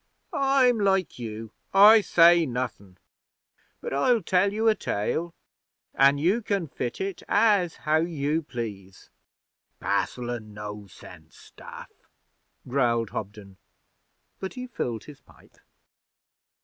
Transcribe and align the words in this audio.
'I'm 0.33 0.79
like 0.79 1.19
you. 1.19 1.51
I 1.75 2.01
say 2.01 2.47
nothin'. 2.47 2.97
But 3.81 3.93
I'll 3.93 4.23
tell 4.23 4.51
you 4.51 4.67
a 4.67 4.73
tale, 4.73 5.35
an' 5.93 6.17
you 6.17 6.41
can 6.41 6.67
fit 6.67 6.99
it 6.99 7.21
as 7.29 7.75
how 7.75 7.97
you 7.97 8.41
please.' 8.41 9.11
'Passel 9.79 10.31
o' 10.31 10.39
no 10.39 10.87
sense 10.87 11.37
stuff,' 11.37 12.07
growled 12.67 13.11
Hobden, 13.11 13.57
but 14.39 14.55
he 14.55 14.65
filled 14.65 15.03
his 15.03 15.21
pipe. 15.21 15.57